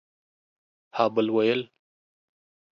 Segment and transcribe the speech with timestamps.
[0.95, 1.69] ها بل ويل